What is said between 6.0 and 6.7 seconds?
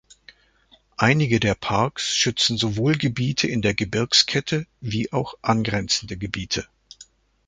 Gebiete.